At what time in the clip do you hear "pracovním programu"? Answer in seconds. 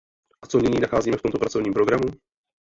1.39-2.03